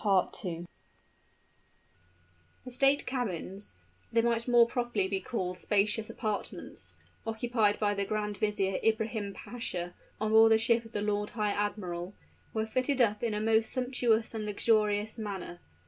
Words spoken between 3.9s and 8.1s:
they might more properly be called spacious apartments occupied by the